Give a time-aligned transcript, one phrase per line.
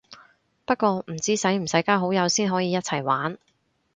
[0.65, 3.37] 不過唔知使唔使加好友先可以一齊玩